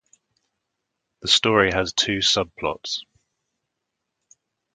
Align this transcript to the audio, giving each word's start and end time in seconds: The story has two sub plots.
The 1.21 1.27
story 1.27 1.71
has 1.71 1.93
two 1.93 2.23
sub 2.23 2.49
plots. 2.57 3.05